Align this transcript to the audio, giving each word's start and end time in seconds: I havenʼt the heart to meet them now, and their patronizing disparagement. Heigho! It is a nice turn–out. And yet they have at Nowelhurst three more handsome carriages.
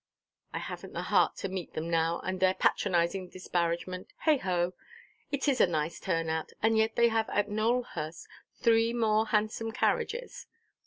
I 0.51 0.57
havenʼt 0.57 0.93
the 0.93 1.01
heart 1.03 1.35
to 1.35 1.47
meet 1.47 1.73
them 1.75 1.87
now, 1.87 2.21
and 2.21 2.39
their 2.39 2.55
patronizing 2.55 3.29
disparagement. 3.29 4.07
Heigho! 4.25 4.73
It 5.31 5.47
is 5.47 5.61
a 5.61 5.67
nice 5.67 5.99
turn–out. 5.99 6.53
And 6.63 6.75
yet 6.75 6.95
they 6.95 7.09
have 7.09 7.29
at 7.29 7.49
Nowelhurst 7.49 8.27
three 8.55 8.93
more 8.93 9.27
handsome 9.27 9.71
carriages. 9.71 10.47